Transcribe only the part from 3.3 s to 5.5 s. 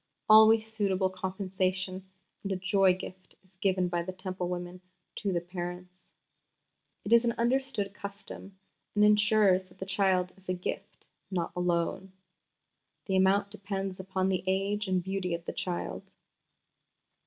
is given by the Temple women to the